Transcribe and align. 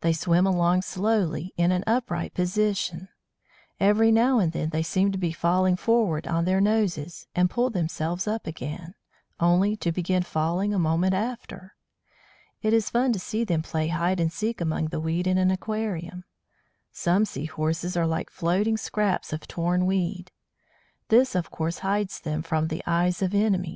They 0.00 0.12
swim 0.12 0.48
along 0.48 0.82
slowly, 0.82 1.54
in 1.56 1.70
an 1.70 1.84
upright 1.86 2.34
position. 2.34 3.08
Every 3.78 4.10
now 4.10 4.40
and 4.40 4.50
then 4.50 4.70
they 4.70 4.82
seem 4.82 5.12
to 5.12 5.16
be 5.18 5.30
falling 5.30 5.76
forward 5.76 6.26
on 6.26 6.44
their 6.44 6.60
noses, 6.60 7.28
and 7.36 7.48
pull 7.48 7.70
themselves 7.70 8.26
up 8.26 8.48
again, 8.48 8.94
only 9.38 9.76
to 9.76 9.92
begin 9.92 10.24
falling 10.24 10.74
a 10.74 10.78
moment 10.80 11.14
after. 11.14 11.76
It 12.62 12.72
is 12.72 12.90
fun 12.90 13.12
to 13.12 13.20
see 13.20 13.44
them 13.44 13.62
play 13.62 13.86
hide 13.86 14.18
and 14.18 14.32
seek 14.32 14.60
among 14.60 14.88
the 14.88 14.98
weed 14.98 15.28
in 15.28 15.38
an 15.38 15.52
aquarium. 15.52 16.24
Some 16.90 17.24
Sea 17.24 17.44
horses 17.44 17.96
are 17.96 18.08
like 18.08 18.28
floating 18.28 18.76
scraps 18.76 19.32
of 19.32 19.46
torn 19.46 19.86
weed; 19.86 20.32
this, 21.10 21.36
of 21.36 21.52
course, 21.52 21.78
hides 21.78 22.18
them 22.18 22.42
from 22.42 22.66
the 22.66 22.82
eyes 22.88 23.22
of 23.22 23.32
enemies. 23.36 23.68